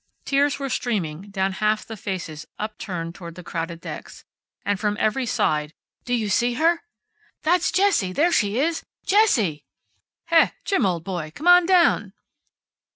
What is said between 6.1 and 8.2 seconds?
you see her?" "That's Jessie.